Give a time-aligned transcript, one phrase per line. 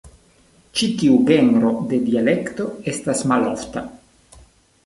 [0.79, 3.85] Ĉi tiu genro de dialekto estas malofta.